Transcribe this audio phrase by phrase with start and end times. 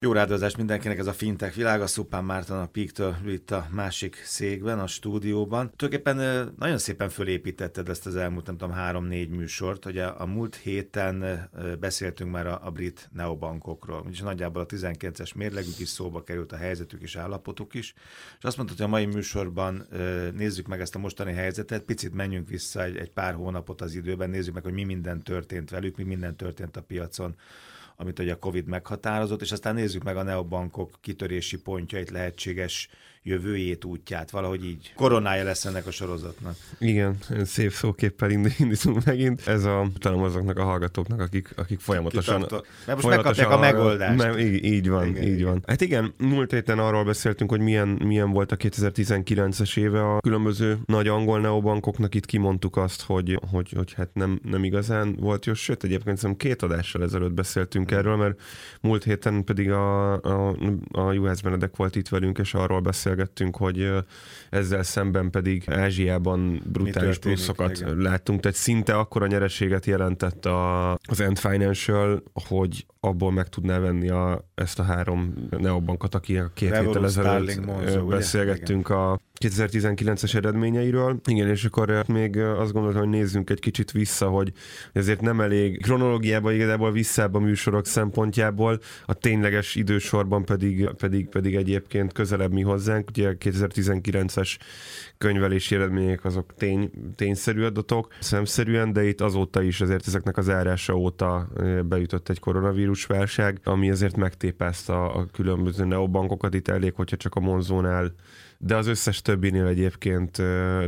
[0.00, 4.78] Jó rádiózás mindenkinek, ez a fintech világa, Szupán Márton a Píktől itt a másik székben,
[4.78, 5.72] a stúdióban.
[5.76, 9.84] Tulajdonképpen nagyon szépen fölépítetted ezt az elmúlt, nem tudom, három-négy műsort.
[9.84, 11.48] Ugye a múlt héten
[11.80, 16.56] beszéltünk már a, a brit neobankokról, úgyis nagyjából a 19-es mérlegük is szóba került, a
[16.56, 17.94] helyzetük is, állapotuk is.
[18.38, 19.86] És azt mondtad, hogy a mai műsorban
[20.34, 24.30] nézzük meg ezt a mostani helyzetet, picit menjünk vissza egy, egy pár hónapot az időben,
[24.30, 27.36] nézzük meg, hogy mi minden történt velük, mi minden történt a piacon
[28.00, 32.88] amit ugye a Covid meghatározott, és aztán nézzük meg a neobankok kitörési pontjait, lehetséges
[33.22, 36.56] jövőjét, útját, valahogy így koronája lesz ennek a sorozatnak.
[36.78, 39.46] Igen, szép szóképpel indítunk megint.
[39.46, 42.40] Ez a talán azoknak a hallgatóknak, akik, akik folyamatosan...
[42.40, 42.66] Kitartó.
[42.86, 44.16] Mert most folyamatosan megkapják a megoldást.
[44.16, 45.62] Nem, így, így van, igen, így van.
[45.66, 50.78] Hát igen, múlt héten arról beszéltünk, hogy milyen, milyen volt a 2019-es éve a különböző
[50.86, 52.14] nagy angol neobankoknak.
[52.14, 56.48] Itt kimondtuk azt, hogy, hogy, hogy hát nem, nem igazán volt jó, sőt egyébként szerintem
[56.48, 58.40] két adással ezelőtt beszéltünk erről, mert
[58.80, 60.56] múlt héten pedig a, a,
[60.90, 63.90] a US Benedek volt itt velünk, és arról beszél beszélgettünk, hogy
[64.50, 67.96] ezzel szemben pedig Ázsiában brutális pluszokat igen.
[67.96, 74.08] láttunk, tehát szinte akkora nyereséget jelentett a, az End Financial, hogy abból meg tudná venni
[74.08, 81.20] a, ezt a három neobankot, aki a két héttel ezelőtt beszélgettünk a 2019-es eredményeiről.
[81.24, 84.52] Igen, és akkor még azt gondoltam, hogy nézzünk egy kicsit vissza, hogy
[84.92, 91.54] ezért nem elég kronológiában igazából visszább a műsorok szempontjából, a tényleges idősorban pedig, pedig, pedig
[91.54, 93.08] egyébként közelebb mi hozzánk.
[93.08, 94.56] Ugye a 2019-es
[95.18, 100.94] könyvelési eredmények azok tény, tényszerű adatok, szemszerűen, de itt azóta is azért ezeknek az árása
[100.94, 101.48] óta
[101.84, 106.54] bejutott egy koronavírus válság, ami azért megtépázta a különböző neobankokat.
[106.54, 108.12] Itt elég, hogyha csak a Monzónál
[108.60, 110.42] de az összes többinél egyébként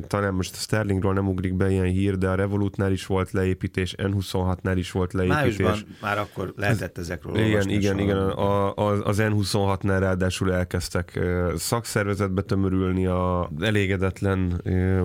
[0.07, 3.95] talán most a Sterlingról nem ugrik be ilyen hír, de a Revolutnál is volt leépítés,
[3.99, 5.57] N26-nál is volt leépítés.
[5.57, 8.17] Májusban már akkor lehetett ezekről Igen, igen, igen.
[8.17, 11.21] A, a, az N26-nál ráadásul elkezdtek
[11.57, 14.61] szakszervezetbe tömörülni a elégedetlen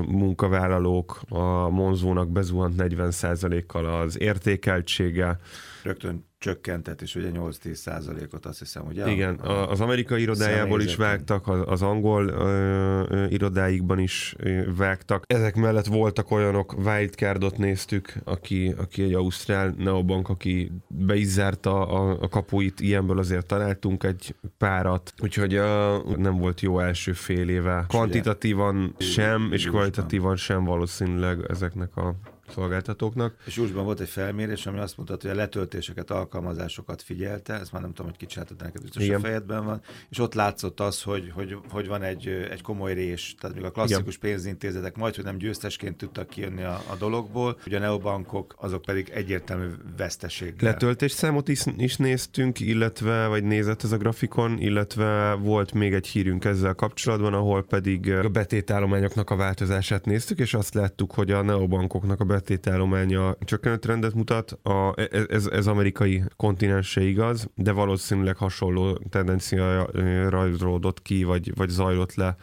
[0.07, 5.39] munkavállalók, a Monzónak bezuhant 40%-kal az értékeltsége.
[5.85, 9.11] Rögtön csökkentett, és ugye 8-10 százalékot azt hiszem, ugye?
[9.11, 14.61] Igen, a, az amerikai irodájából is vágtak, az, az angol ö, ö, irodáikban is ö,
[14.75, 15.23] vágtak.
[15.27, 21.87] Ezek mellett voltak olyanok, Wildcardot néztük, aki, aki egy ausztrál neobank, aki be is zárta
[21.87, 27.49] a, a kapuit, ilyenből azért találtunk egy párat, úgyhogy a, nem volt jó első fél
[27.49, 27.85] éve.
[27.87, 32.15] Kvantitatívan sem, és kvalitatívan sem valószínűleg ezeknek a
[32.49, 33.35] szolgáltatóknak.
[33.45, 37.81] És Júzsban volt egy felmérés, ami azt mutatta, hogy a letöltéseket, alkalmazásokat figyelte, ezt már
[37.81, 39.19] nem tudom, hogy kicsináltad neked, biztos Igen.
[39.19, 43.35] a fejedben van, és ott látszott az, hogy, hogy, hogy van egy, egy komoly rés,
[43.39, 44.29] tehát még a klasszikus Igen.
[44.29, 49.09] pénzintézetek majd, hogy nem győztesként tudtak kijönni a, a dologból, ugye a neobankok azok pedig
[49.09, 49.67] egyértelmű
[49.97, 50.61] veszteség.
[50.61, 56.07] Letöltés számot is, is néztünk, illetve, vagy nézett ez a grafikon, illetve volt még egy
[56.07, 61.41] hírünk ezzel kapcsolatban, ahol pedig a betétállományoknak a változását néztük, és azt láttuk, hogy a
[61.41, 64.51] neobankoknak a betétállománya csökkenő trendet mutat.
[64.63, 64.93] A,
[65.27, 69.89] ez, ez amerikai kontinensre igaz, de valószínűleg hasonló tendencia
[70.29, 72.35] rajzolódott ki, vagy, vagy zajlott le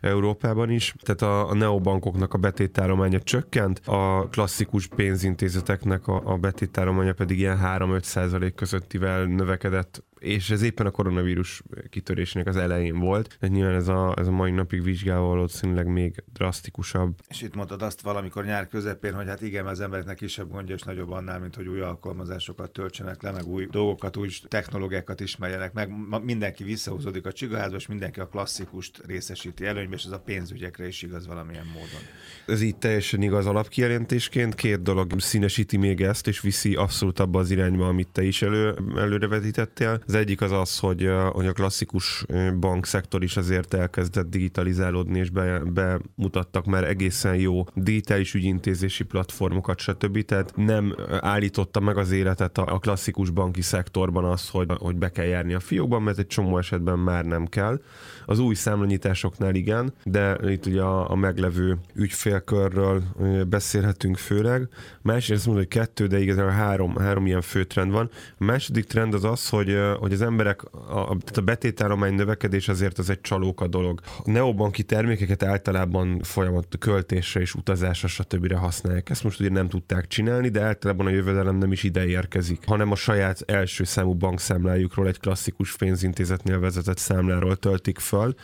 [0.00, 0.94] Európában is.
[1.00, 7.58] Tehát a, a neobankoknak a betétállománya csökkent, a klasszikus pénzintézeteknek a, a betétállománya pedig ilyen
[7.62, 13.74] 3-5 százalék közöttivel növekedett és ez éppen a koronavírus kitörésének az elején volt, de nyilván
[13.74, 17.14] ez a, ez a mai napig vizsgálva valószínűleg még drasztikusabb.
[17.28, 20.82] És itt mondtad azt valamikor nyár közepén, hogy hát igen, az embereknek kisebb gondja és
[20.82, 25.90] nagyobb annál, mint hogy új alkalmazásokat töltsenek le, meg új dolgokat, új technológiákat ismerjenek meg.
[26.22, 31.02] Mindenki visszahúzódik a csigaházba, és mindenki a klasszikust részesíti előnybe, és ez a pénzügyekre is
[31.02, 32.00] igaz valamilyen módon.
[32.46, 34.54] Ez így teljesen igaz alapkijelentésként.
[34.54, 38.74] Két dolog színesíti még ezt, és viszi abszolút abba az irányba, amit te is elő,
[38.96, 40.02] előrevetítettél.
[40.12, 42.24] Az egyik az az, hogy, hogy a klasszikus
[42.60, 50.24] bankszektor is azért elkezdett digitalizálódni, és be, bemutattak már egészen jó digitális ügyintézési platformokat, stb.
[50.24, 55.24] Tehát nem állította meg az életet a klasszikus banki szektorban az, hogy, hogy be kell
[55.24, 57.80] járni a fiókban, mert egy csomó esetben már nem kell.
[58.26, 63.02] Az új számlanyításoknál igen, de itt ugye a, a meglevő ügyfélkörről
[63.48, 64.68] beszélhetünk főleg.
[65.02, 68.10] Másrészt mondom, hogy kettő, de igazából három, három ilyen fő trend van.
[68.38, 72.98] A második trend az az, hogy, hogy az emberek, a, tehát a betétállomány növekedés azért
[72.98, 74.00] az egy csalóka dolog.
[74.24, 78.52] A neobanki termékeket általában folyamat költésre és utazásra stb.
[78.52, 79.10] használják.
[79.10, 82.90] Ezt most ugye nem tudták csinálni, de általában a jövedelem nem is ide érkezik, hanem
[82.90, 88.34] a saját első számú bankszámlájukról egy klasszikus pénzintézetnél vezetett számláról töltik föl.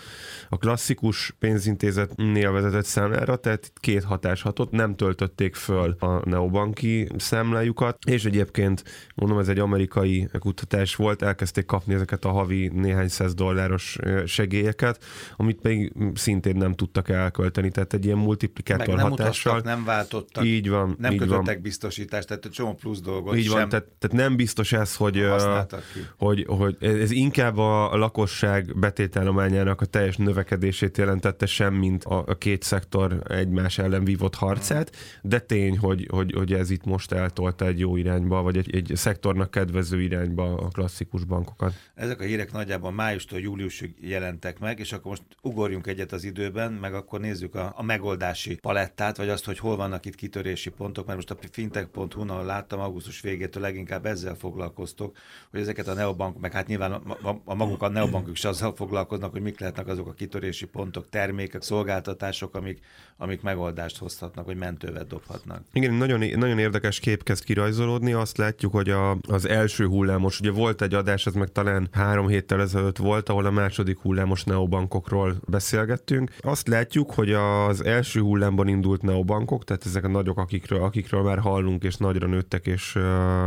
[0.48, 7.98] A klasszikus pénzintézetnél vezetett számlára, tehát két hatás hatott, nem töltötték föl a neobanki számlájukat,
[8.04, 8.84] és egyébként
[9.14, 13.98] mondom, ez egy amerikai kutatás volt, elkezdték elkezdték kapni ezeket a havi néhány száz dolláros
[14.26, 15.04] segélyeket,
[15.36, 17.70] amit pedig szintén nem tudtak elkölteni.
[17.70, 19.52] Tehát egy ilyen multiplikátor Meg nem hatással.
[19.52, 21.62] Utaztak, nem váltottak, így van, nem így kötöttek van.
[21.62, 25.24] biztosítást, tehát egy csomó plusz dolgot Így van, tehát, tehát nem biztos ez, hogy,
[26.16, 32.34] hogy, hogy ez inkább a lakosság betétállományának a teljes növekedését jelentette sem, mint a, a
[32.34, 37.66] két szektor egymás ellen vívott harcát, de tény, hogy, hogy, hogy ez itt most eltolta
[37.66, 41.74] egy jó irányba, vagy egy, egy szektornak kedvező irányba a klasszikus bankokat.
[41.94, 46.72] Ezek a hírek nagyjából májustól júliusig jelentek meg, és akkor most ugorjunk egyet az időben,
[46.72, 51.06] meg akkor nézzük a, a megoldási palettát, vagy azt, hogy hol vannak itt kitörési pontok,
[51.06, 55.16] mert most a fintech.hu-n, ahol láttam, augusztus végétől leginkább ezzel foglalkoztok,
[55.50, 58.74] hogy ezeket a neobank, meg hát nyilván a, a, a maguk a neobankok is azzal
[58.74, 62.80] foglalkoznak, hogy mik lehetnek azok a kitörési pontok, termékek, szolgáltatások, amik,
[63.16, 65.62] amik megoldást hozhatnak, hogy mentővet dobhatnak.
[65.72, 68.12] Igen, nagyon, nagyon érdekes kép kezd kirajzolódni.
[68.12, 72.28] Azt látjuk, hogy a, az első hullámos, ugye volt egy adás, ez meg talán három
[72.28, 76.30] héttel ezelőtt volt, ahol a második hullámos neobankokról beszélgettünk.
[76.40, 81.38] Azt látjuk, hogy az első hullámban indult neobankok, tehát ezek a nagyok, akikről, akikről már
[81.38, 82.98] hallunk, és nagyra nőttek, és,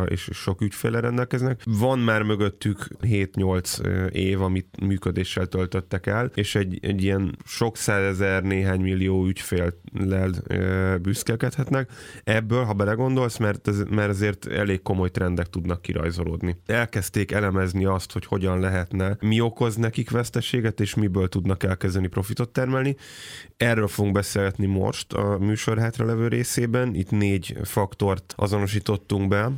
[0.05, 1.61] és sok ügyféle rendelkeznek.
[1.65, 8.43] Van már mögöttük 7-8 év, amit működéssel töltöttek el, és egy, egy ilyen sok százezer,
[8.43, 10.31] néhány millió ügyféllel
[11.01, 11.91] büszkelkedhetnek.
[12.23, 16.57] Ebből, ha belegondolsz, mert, ez, mert ezért elég komoly trendek tudnak kirajzolódni.
[16.65, 22.49] Elkezdték elemezni azt, hogy hogyan lehetne, mi okoz nekik veszteséget, és miből tudnak elkezdeni profitot
[22.49, 22.95] termelni.
[23.57, 26.95] Erről fogunk beszélgetni most a műsor hátralevő részében.
[26.95, 29.51] Itt négy faktort azonosítottunk be,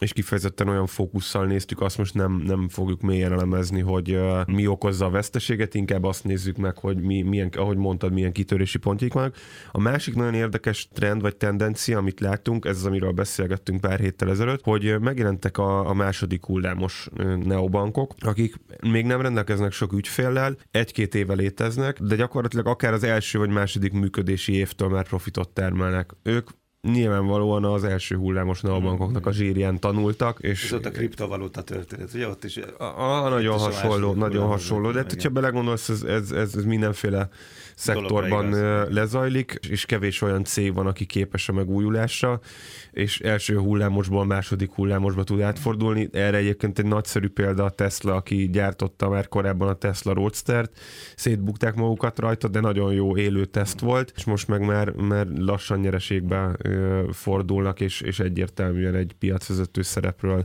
[0.00, 4.66] és kifejezetten olyan fókusszal néztük, azt most nem, nem fogjuk mélyen elemezni, hogy uh, mi
[4.66, 9.12] okozza a veszteséget, inkább azt nézzük meg, hogy mi, milyen, ahogy mondtad, milyen kitörési pontjaik
[9.12, 9.36] vannak.
[9.72, 14.30] A másik nagyon érdekes trend vagy tendencia, amit látunk, ez az, amiről beszélgettünk pár héttel
[14.30, 17.08] ezelőtt, hogy megjelentek a, a második hullámos
[17.44, 23.38] neobankok, akik még nem rendelkeznek sok ügyféllel, egy-két éve léteznek, de gyakorlatilag akár az első
[23.38, 26.10] vagy második működési évtől már profitot termelnek.
[26.22, 26.48] Ők
[26.92, 30.38] nyilvánvalóan az első hullámos neobankoknak a zsírján tanultak.
[30.40, 32.56] És, és ott a kriptovaluta történet, ugye ott is.
[32.78, 37.28] A, a nagyon hasonló, nagyon hasonló, de hát, ha belegondolsz, ez, ez, ez, ez mindenféle
[37.74, 38.50] szektorban
[38.92, 42.40] lezajlik, és kevés olyan cég van, aki képes a megújulásra,
[42.90, 46.08] és első hullámosból második hullámosba tud átfordulni.
[46.12, 50.70] Erre egyébként egy nagyszerű példa a Tesla, aki gyártotta már korábban a Tesla Roadster-t,
[51.16, 55.78] szétbukták magukat rajta, de nagyon jó élő teszt volt, és most meg már, már lassan
[55.78, 56.56] nyereségbe
[57.12, 60.44] fordulnak, és, és egyértelműen egy piacvezető szerepről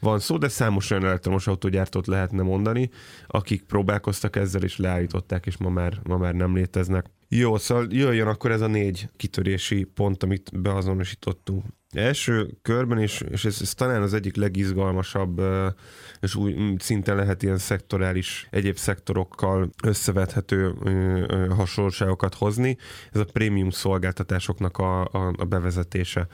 [0.00, 2.90] van szó, de számos olyan elektromos autógyártót lehetne mondani,
[3.26, 7.06] akik próbálkoztak ezzel, és leállították, és ma már, ma már nem léteznek.
[7.28, 11.64] Jó, szóval jöjjön akkor ez a négy kitörési pont, amit beazonosítottunk.
[11.92, 15.42] Első körben is, és ez, ez talán az egyik legizgalmasabb,
[16.20, 20.74] és úgy szinten lehet ilyen szektorális, egyéb szektorokkal összevethető
[21.56, 22.76] hasonlóságokat hozni,
[23.12, 26.26] ez a prémium szolgáltatásoknak a, a, a bevezetése.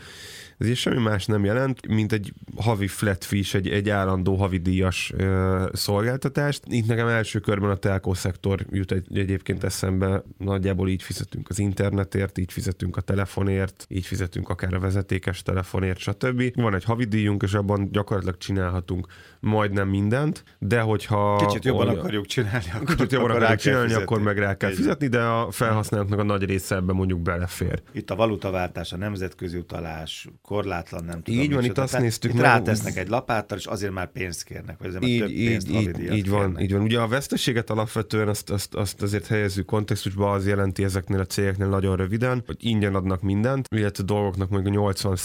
[0.59, 5.13] Ez is semmi más nem jelent, mint egy havi flat fee, egy, egy állandó havidíjas
[5.17, 6.63] ö, szolgáltatást.
[6.67, 11.59] Itt nekem első körben a telkó szektor jut egy, egyébként eszembe, nagyjából így fizetünk az
[11.59, 16.43] internetért, így fizetünk a telefonért, így fizetünk akár a vezetékes telefonért, stb.
[16.55, 19.07] Van egy havidíjunk, és abban gyakorlatilag csinálhatunk
[19.41, 21.37] majdnem mindent, de hogyha...
[21.47, 24.05] Kicsit jobban olyan, akarjuk csinálni, akkor, kicsit jobban akkor akarjuk csinálni, fizetni.
[24.05, 27.83] akkor meg rá kell fizetni, de a felhasználóknak a nagy része ebben mondjuk belefér.
[27.93, 31.41] Itt a valutaváltás, a nemzetközi utalás, korlátlan, nem tudom.
[31.41, 32.45] Így van, itt azt néztük itt meg.
[32.45, 36.13] rátesznek egy lapáttal, és azért már pénzt kérnek, vagy azért így, több pénzt így, így,
[36.13, 36.83] így van, így van.
[36.83, 41.69] Ugye a veszteséget alapvetően azt, azt, azt azért helyezzük kontextusba, az jelenti ezeknél a cégeknél
[41.69, 45.17] nagyon röviden, hogy ingyen adnak mindent, illetve a dolgoknak meg a 80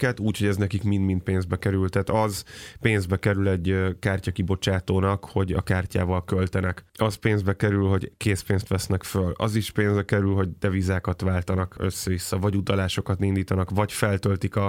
[0.00, 1.88] át úgyhogy ez nekik mind-mind pénzbe kerül.
[1.88, 2.44] Tehát az
[2.80, 6.84] pénzbe kerül egy kártyakibocsátónak, hogy a kártyával költenek.
[6.94, 9.32] Az pénzbe kerül, hogy készpénzt vesznek föl.
[9.36, 14.61] Az is pénzbe kerül, hogy devizákat váltanak össze-vissza, vagy utalásokat indítanak, vagy feltöltik a,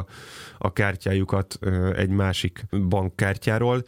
[0.58, 1.60] a kártyájukat
[1.96, 3.84] egy másik bankkártyáról,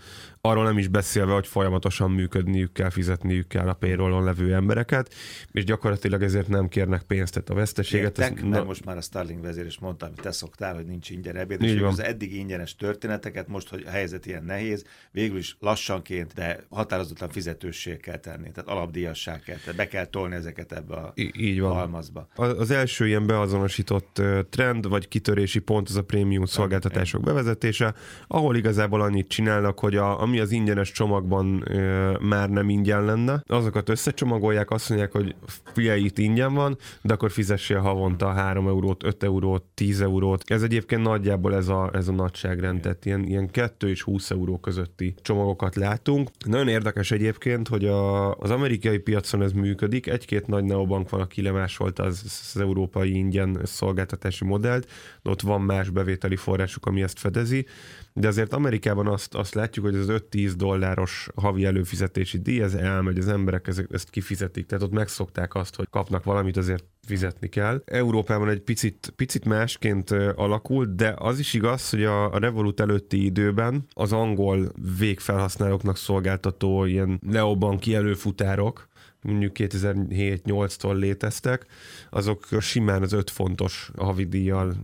[0.46, 5.14] arról nem is beszélve, hogy folyamatosan működniük kell, fizetniük kell a payrollon levő embereket,
[5.52, 8.18] és gyakorlatilag ezért nem kérnek pénzt, tehát a veszteséget.
[8.18, 8.64] Értek, ez, na...
[8.64, 11.82] most már a Starling vezér is mondta, amit te szoktál, hogy nincs ingyen ebéd, és
[11.82, 17.30] az eddig ingyenes történeteket, most, hogy a helyzet ilyen nehéz, végül is lassanként, de határozottan
[17.30, 21.60] fizetősség kell tenni, tehát alapdíjasság kell, tehát be kell tolni ezeket ebbe a I- így
[21.60, 21.72] van.
[21.72, 22.28] halmazba.
[22.36, 27.94] Az első ilyen beazonosított trend, vagy kitörési pont az a prémium szolgáltatások bevezetése,
[28.28, 33.44] ahol igazából annyit csinálnak, hogy a, ami az ingyenes csomagban ö, már nem ingyen lenne,
[33.48, 35.36] azokat összecsomagolják, azt mondják, hogy
[35.74, 40.44] figyelj, itt ingyen van, de akkor fizessél havonta 3 eurót, 5 eurót, 10 eurót.
[40.46, 44.32] Ez egyébként egyébként nagyjából ez a, ez a nagyságrend, tehát ilyen, ilyen 2 és 20
[44.32, 46.30] euró közötti csomagokat látunk.
[46.46, 51.42] Nagyon érdekes egyébként, hogy a, az amerikai piacon ez működik, egy-két nagy neobank van, aki
[51.42, 52.22] lemásolta az,
[52.54, 54.88] az európai ingyen szolgáltatási modellt,
[55.22, 57.66] de ott van más bevételi forrásuk, ami ezt fedezi,
[58.14, 63.18] de azért Amerikában azt, azt látjuk, hogy az 5-10 dolláros havi előfizetési díj, ez elmegy,
[63.18, 67.82] az emberek ezt kifizetik, tehát ott megszokták azt, hogy kapnak valamit, azért fizetni kell.
[67.86, 73.26] Európában egy picit, picit másként alakult, de az is igaz, hogy a, a Revolut előtti
[73.26, 78.88] időben az angol végfelhasználóknak szolgáltató ilyen neobanki előfutárok,
[79.26, 81.66] mondjuk 2007-8-tól léteztek,
[82.10, 84.76] azok simán az 5 fontos havidíjjal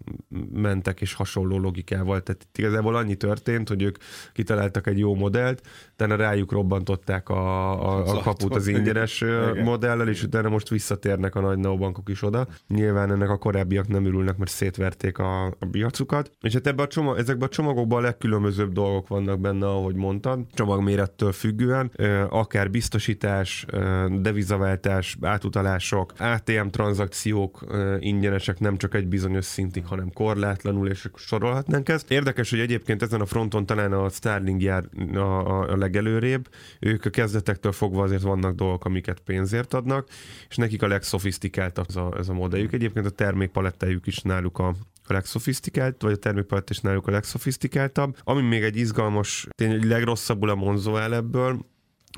[0.53, 2.23] mentek, és hasonló logikával.
[2.23, 3.97] Tehát igazából annyi történt, hogy ők
[4.33, 5.67] kitaláltak egy jó modellt,
[6.01, 9.63] utána rájuk robbantották a, a, a kaput az ingyenes Igen.
[9.63, 12.47] modellel, és utána most visszatérnek a nagy neobankok is oda.
[12.67, 16.31] Nyilván ennek a korábbiak nem ürülnek, mert szétverték a, a piacukat.
[16.41, 20.39] És hát ebbe a csomag, ezekben a csomagokban a legkülönbözőbb dolgok vannak benne, ahogy mondtad,
[20.53, 21.91] csomagmérettől függően,
[22.29, 23.65] akár biztosítás,
[24.11, 27.65] devizaváltás, átutalások, ATM tranzakciók
[27.99, 32.11] ingyenesek nem csak egy bizonyos szintig, hanem korlátlanul, és sorolhatnánk ezt.
[32.11, 36.49] Érdekes, hogy egyébként ezen a fronton talán a Starling jár a, a, a legelőrébb.
[36.79, 40.07] Ők a kezdetektől fogva azért vannak dolgok, amiket pénzért adnak,
[40.49, 42.73] és nekik a legszofisztikáltabb ez a, ez a modelljük.
[42.73, 44.67] Egyébként a termékpalettájuk is náluk a,
[45.03, 48.17] a legszofisztikált, vagy a termékpalett is náluk a legszofisztikáltabb.
[48.23, 51.69] Ami még egy izgalmas, tényleg legrosszabbul a Monzo el ebből,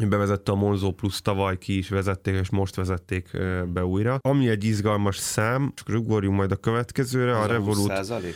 [0.08, 3.30] bevezette a Monzo Plus tavaly ki is vezették, és most vezették
[3.74, 4.18] be újra.
[4.22, 7.88] Ami egy izgalmas szám, csak ugorjunk majd a következőre, a, a Revolut.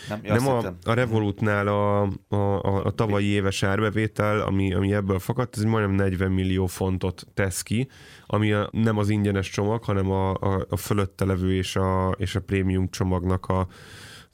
[0.10, 5.20] Nem, nem a, a Revolutnál a, a, a, a tavalyi éves árbevétel, ami, ami ebből
[5.20, 7.88] fakadt, ez majdnem 40 millió fontot tesz ki,
[8.26, 12.36] ami a, nem az ingyenes csomag, hanem a, a, a fölötte levő és a, és
[12.36, 13.68] a prémium csomagnak a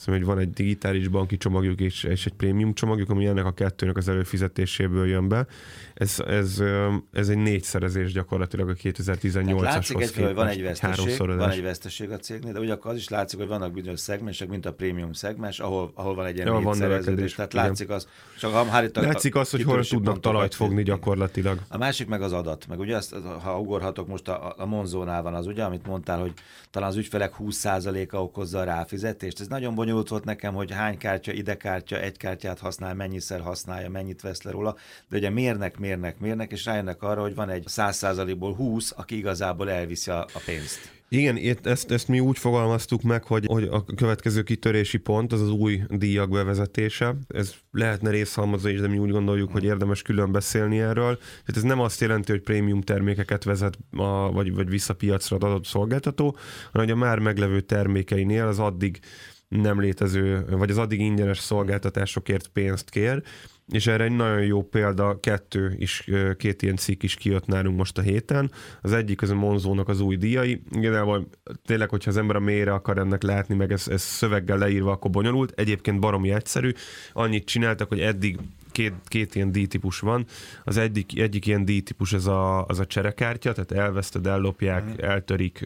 [0.04, 3.52] Szóval, hogy van egy digitális banki csomagjuk és, és egy prémium csomagjuk, ami ennek a
[3.52, 5.46] kettőnek az előfizetéséből jön be.
[5.94, 6.64] Ez, ez,
[7.12, 12.12] ez egy négyszerezés gyakorlatilag a 2018-ashoz látszik egy, hogy van egy veszteség, van egy veszteség
[12.12, 15.60] a cégnél, de ugyanakkor az is látszik, hogy vannak bizonyos szegmensek, mint a prémium szegmens,
[15.60, 17.34] ahol, ahol van egy ilyen ja, négyszereződés.
[17.34, 17.66] Tehát igen.
[17.66, 18.08] látszik az,
[18.40, 21.60] csak ha már itt a, látszik az, hogy hol tudnak talajt fogni gyakorlatilag.
[21.70, 25.34] A másik meg az adat, meg ugye azt, ha ugorhatok most a, a Monzónál van
[25.34, 26.34] az, ugye, amit mondtál, hogy
[26.72, 29.40] talán az ügyfelek 20%-a okozza a ráfizetést.
[29.40, 33.90] Ez nagyon bonyolult volt nekem, hogy hány kártya, ide kártya, egy kártyát használ, mennyiszer használja,
[33.90, 34.76] mennyit vesz le róla,
[35.10, 39.70] de ugye mérnek, mérnek, mérnek, és rájönnek arra, hogy van egy 100%-ból 20, aki igazából
[39.70, 41.02] elviszi a, a pénzt.
[41.14, 45.50] Igen, ezt, ezt mi úgy fogalmaztuk meg, hogy, hogy a következő kitörési pont az az
[45.50, 47.16] új díjak bevezetése.
[47.28, 51.18] Ez lehetne részhalmazó is, de mi úgy gondoljuk, hogy érdemes külön beszélni erről.
[51.18, 55.66] Tehát ez nem azt jelenti, hogy prémium termékeket vezet, a, vagy, vagy vissza piacra adott
[55.66, 56.38] szolgáltató,
[56.72, 59.00] hanem hogy a már meglevő termékeinél az addig
[59.48, 63.24] nem létező, vagy az addig ingyenes szolgáltatásokért pénzt kér,
[63.72, 67.98] és erre egy nagyon jó példa, kettő is, két ilyen cikk is kijött nálunk most
[67.98, 68.52] a héten.
[68.82, 70.64] Az egyik az a Monzónak az új díjai.
[70.72, 71.28] Igazából
[71.66, 75.12] tényleg, hogyha az ember a mélyre akar ennek látni, meg ez, ez szöveggel leírva, akkor
[75.12, 75.52] bonyolult.
[75.56, 76.72] Egyébként baromi egyszerű.
[77.14, 78.38] Annyit csináltak, hogy eddig
[78.74, 80.26] két, két ilyen díjtípus van.
[80.64, 84.94] Az egyik, egyik ilyen díjtípus az a, az a cserekártya, tehát elveszted, ellopják, mm.
[84.98, 85.66] eltörik,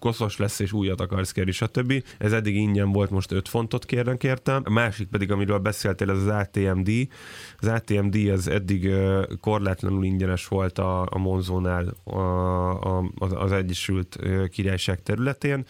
[0.00, 2.04] koszos lesz és újat akarsz kérni, stb.
[2.18, 4.54] Ez eddig ingyen volt, most 5 fontot kérnek érte.
[4.64, 6.90] A másik pedig, amiről beszéltél, az az ATMD.
[7.58, 8.90] Az ATMD az eddig
[9.40, 12.18] korlátlanul ingyenes volt a, a Monzónál a,
[12.98, 14.18] a, az Egyesült
[14.50, 15.64] Királyság területén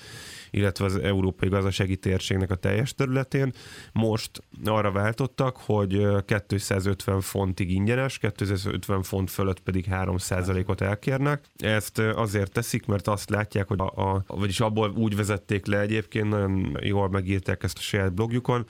[0.50, 3.52] illetve az európai gazdasági térségnek a teljes területén.
[3.93, 6.07] Most arra váltottak, hogy
[6.47, 11.45] 250 fontig ingyenes, 250 font fölött pedig 3%-ot elkérnek.
[11.57, 16.28] Ezt azért teszik, mert azt látják, hogy a, a vagyis abból úgy vezették le egyébként,
[16.28, 18.67] nagyon jól megírták ezt a saját blogjukon,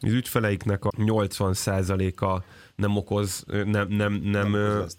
[0.00, 2.42] az ügyfeleiknek a 80%-a
[2.82, 4.54] nem okoz, nem, nem, nem, nem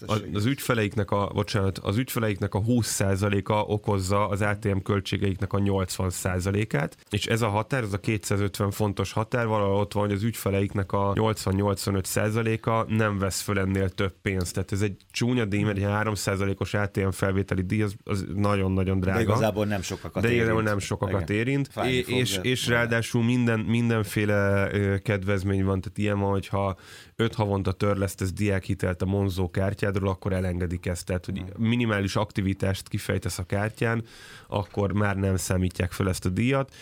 [0.05, 6.97] az, az ügyfeleiknek a, bocsánat, az ügyfeleiknek a 20%-a okozza az ATM költségeiknek a 80%-át,
[7.09, 10.91] és ez a határ, ez a 250 fontos határ, valahol ott van, hogy az ügyfeleiknek
[10.91, 14.53] a 80-85%-a nem vesz föl ennél több pénzt.
[14.53, 19.17] Tehát ez egy csúnya díj, mert egy 3%-os ATM felvételi díj, az, az nagyon-nagyon drága.
[19.17, 21.41] De igazából nem sokakat De igazából nem sokakat Igen.
[21.41, 21.69] érint.
[21.83, 24.69] és, és, és ráadásul minden, mindenféle
[25.03, 26.75] kedvezmény van, tehát ilyen van, hogyha
[27.15, 31.05] öt havonta törlesztesz diákhitelt a Monzo kártyádról, akkor elengedik ezt.
[31.05, 34.03] Tehát, hogy minimális aktivitást kifejtesz a kártyán,
[34.47, 36.73] akkor már nem számítják fel ezt a díjat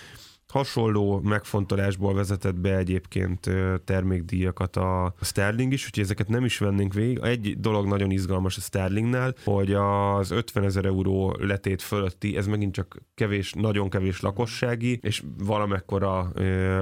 [0.52, 3.50] Hasonló megfontolásból vezetett be egyébként
[3.84, 7.20] termékdíjakat a Sterling is, úgyhogy ezeket nem is vennénk végig.
[7.24, 12.74] Egy dolog nagyon izgalmas a Sterlingnál, hogy az 50 ezer euró letét fölötti, ez megint
[12.74, 16.32] csak kevés, nagyon kevés lakossági, és valamekkora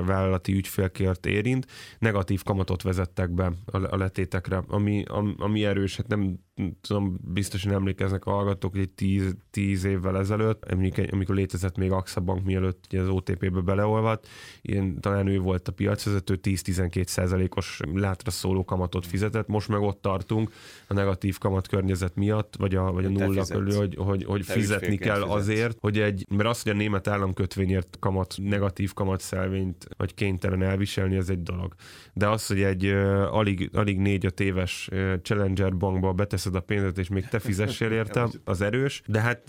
[0.05, 1.65] vállalati ügyfélkért érint,
[1.99, 5.03] negatív kamatot vezettek be a letétekre, ami,
[5.38, 6.39] ami erős, hát nem
[6.81, 10.65] tudom, biztosan emlékeznek a hallgatók, hogy egy tíz, tíz évvel ezelőtt,
[11.11, 14.27] amikor létezett még AXA Bank mielőtt ugye az OTP-be beleolvadt,
[14.61, 20.01] ilyen, talán ő volt a piacvezető, 10-12 százalékos látra szóló kamatot fizetett, most meg ott
[20.01, 20.51] tartunk
[20.87, 24.97] a negatív kamat környezet miatt, vagy a, vagy a nulla körül, hogy, hogy, hogy fizetni
[24.97, 25.33] kell fizetsz.
[25.33, 31.15] azért, hogy egy, mert az, hogy a német államkötvényért kamat, negatív szelvényt, vagy kénytelen elviselni,
[31.15, 31.73] ez egy dolog.
[32.13, 36.89] De az, hogy egy uh, alig, alig 4-5 éves uh, Challenger bankba betesz megveszed a
[36.89, 39.43] pénzt, és még te fizessél érte, az erős, de hát,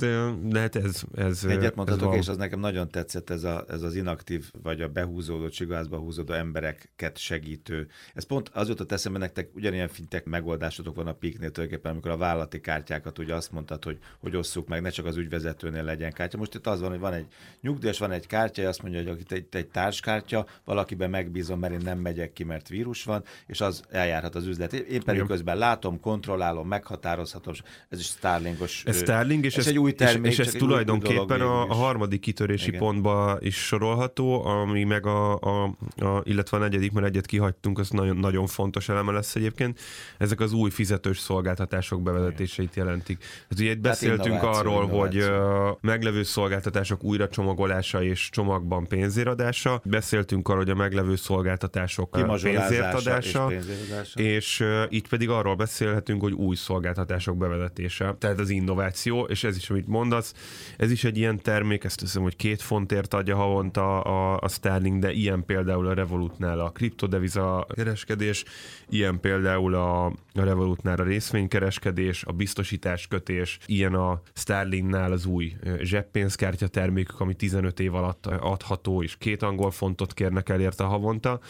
[0.49, 3.95] de hát ez, ez Egyet mondhatok, és az nekem nagyon tetszett, ez, a, ez az
[3.95, 7.89] inaktív, vagy a behúzódó, csigázba húzódó embereket segítő.
[8.15, 12.17] Ez pont az jutott eszembe nektek, ugyanilyen fintek megoldásotok van a piknél tulajdonképpen, amikor a
[12.17, 16.39] vállalati kártyákat ugye azt mondtad, hogy, hogy osszuk meg, ne csak az ügyvezetőnél legyen kártya.
[16.39, 17.27] Most itt az van, hogy van egy
[17.61, 21.81] nyugdíjas, van egy kártya, azt mondja, hogy itt egy, egy társkártya, valakiben megbízom, mert én
[21.85, 24.73] nem megyek ki, mert vírus van, és az eljárhat az üzlet.
[24.73, 27.53] Én pedig közben látom, kontrollálom, meg meghatározható.
[27.89, 28.83] Ez is Starlingos.
[28.85, 32.21] Ez Starling, és ez, ez egy új termék, és, és ez tulajdonképpen a, a harmadik
[32.21, 32.81] kitörési Igen.
[32.81, 35.65] pontba is sorolható, ami meg a, a,
[35.97, 39.81] a, illetve a negyedik, mert egyet kihagytunk, az nagyon, nagyon fontos eleme lesz egyébként.
[40.19, 43.25] Ezek az új fizetős szolgáltatások bevezetéseit jelentik.
[43.49, 45.01] Hát ugye itt beszéltünk hát arról, innováció.
[45.01, 49.81] hogy uh, meglevő szolgáltatások újra csomagolása és csomagban pénzéradása.
[49.85, 54.21] Beszéltünk arról, hogy a meglevő szolgáltatások pénzértadása, és, pénzéradása.
[54.21, 58.15] és uh, itt pedig arról beszélhetünk, hogy új szolgáltatások szolgáltatások bevezetése.
[58.19, 60.35] Tehát az innováció, és ez is, amit mondasz,
[60.77, 64.99] ez is egy ilyen termék, ezt hiszem, hogy két fontért adja havonta a, a Sterling,
[64.99, 68.45] de ilyen például a Revolutnál a kriptodeviza kereskedés,
[68.89, 75.53] ilyen például a, a Revolutnál a részvénykereskedés, a biztosítás kötés, ilyen a Sterlingnál az új
[75.81, 81.41] zseppénzkártya termékük, ami 15 év alatt adható, és két angol fontot kérnek el érte havonta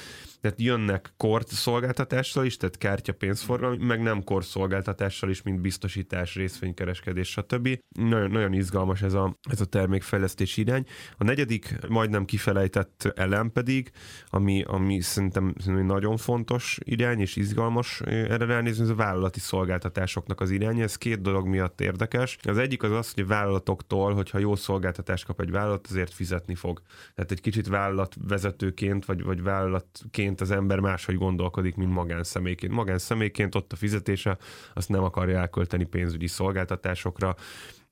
[0.41, 4.47] tehát jönnek kort szolgáltatással is, tehát kártya pénzforgalmi, meg nem kort
[5.11, 7.79] szolgáltatással is, mint biztosítás, részvénykereskedés, stb.
[7.88, 10.85] Nagyon, nagyon izgalmas ez a, ez a termékfejlesztés irány.
[11.19, 13.91] A negyedik, majdnem kifelejtett elem pedig,
[14.26, 20.41] ami, ami szerintem, szerintem nagyon fontos irány, és izgalmas erre ránézni, ez a vállalati szolgáltatásoknak
[20.41, 20.80] az irány.
[20.80, 22.39] Ez két dolog miatt érdekes.
[22.43, 26.54] Az egyik az az, hogy a vállalatoktól, hogyha jó szolgáltatást kap egy vállalat, azért fizetni
[26.54, 26.82] fog.
[27.15, 32.73] Tehát egy kicsit vállalatvezetőként, vagy, vagy vállalatként az ember máshogy gondolkodik, mint magánszemélyként.
[32.73, 34.39] Magánszemélyként ott a fizetése,
[34.75, 37.36] azt nem akarja elkölteni pénzügyi szolgáltatásokra,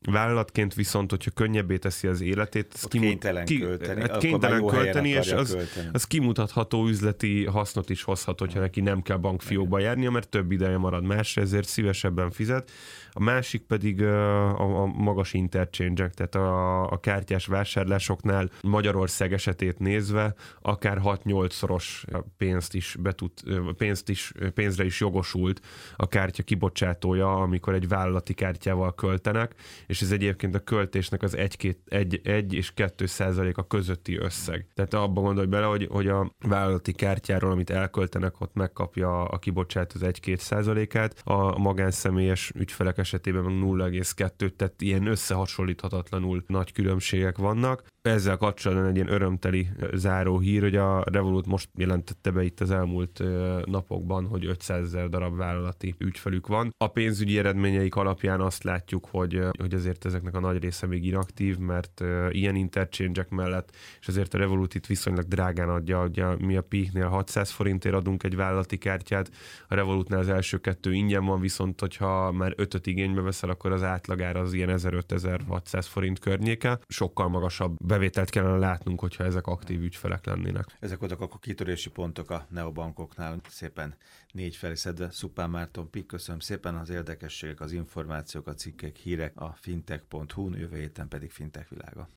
[0.06, 5.08] Vállalatként viszont, hogyha könnyebbé teszi az életét, az kimut, kénytelen ki, költeni, hát kénytelen költeni
[5.08, 5.88] és az, költeni.
[5.92, 10.78] az kimutatható üzleti hasznot is hozhat, hogyha neki nem kell bankfiókba járnia, mert több ideje
[10.78, 12.70] marad másra, ezért szívesebben fizet.
[13.12, 20.34] A másik pedig a, a magas interchange tehát a, a kártyás vásárlásoknál Magyarország esetét nézve
[20.62, 22.04] akár 6-8 szoros
[22.36, 23.32] pénzt is betud,
[23.76, 25.60] pénzt is, pénzre is jogosult
[25.96, 29.54] a kártya kibocsátója, amikor egy vállalati kártyával költenek,
[29.88, 34.66] és ez egyébként a költésnek az 1, 1, 1 és 2 százaléka közötti összeg.
[34.74, 39.92] Tehát abban gondolj bele, hogy, hogy a vállalati kártyáról, amit elköltenek, ott megkapja a kibocsát
[39.92, 47.82] az 1-2 százalékát, a magánszemélyes ügyfelek esetében meg 0,2, tehát ilyen összehasonlíthatatlanul nagy különbségek vannak
[48.08, 52.70] ezzel kapcsolatban egy ilyen örömteli záró hír, hogy a Revolut most jelentette be itt az
[52.70, 53.22] elmúlt
[53.64, 56.70] napokban, hogy 500 ezer darab vállalati ügyfelük van.
[56.76, 61.58] A pénzügyi eredményeik alapján azt látjuk, hogy, hogy azért ezeknek a nagy része még inaktív,
[61.58, 66.62] mert ilyen interchange mellett, és azért a Revolut itt viszonylag drágán adja, ugye mi a
[66.62, 69.30] Peaknél 600 forintért adunk egy vállalati kártyát,
[69.68, 73.82] a Revolutnál az első kettő ingyen van, viszont hogyha már ötöt igénybe veszel, akkor az
[73.82, 80.26] átlagára az ilyen 1500-1600 forint környéke, sokkal magasabb bevételt kellene látnunk, hogyha ezek aktív ügyfelek
[80.26, 80.76] lennének.
[80.80, 83.94] Ezek voltak akkor kitörési pontok a neobankoknál, szépen
[84.32, 85.10] négy felé szedve.
[85.10, 90.76] Szupán Márton Pik, köszönöm szépen az érdekességek, az információk, a cikkek, hírek a fintech.hu-n, jövő
[90.76, 92.08] héten pedig fintech világa.